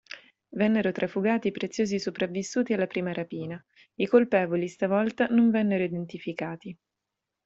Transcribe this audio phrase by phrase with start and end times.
[0.49, 3.63] Vennero trafugati i preziosi sopravvissuti alla prima rapina:
[3.93, 6.75] i colpevoli stavolta non vennero identificati.